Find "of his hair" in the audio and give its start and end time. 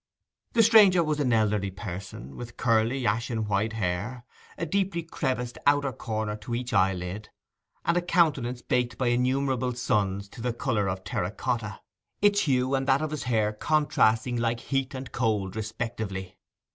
13.03-13.53